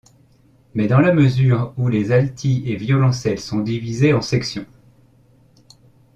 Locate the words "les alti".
1.87-2.63